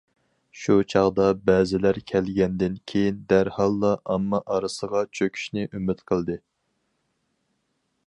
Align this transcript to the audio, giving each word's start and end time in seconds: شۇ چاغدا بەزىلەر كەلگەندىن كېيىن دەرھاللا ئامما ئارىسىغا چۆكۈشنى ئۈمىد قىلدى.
شۇ 0.59 0.77
چاغدا 0.93 1.27
بەزىلەر 1.49 1.99
كەلگەندىن 2.13 2.79
كېيىن 2.93 3.21
دەرھاللا 3.33 3.93
ئامما 4.15 4.43
ئارىسىغا 4.55 5.07
چۆكۈشنى 5.19 5.71
ئۈمىد 5.71 6.05
قىلدى. 6.11 6.43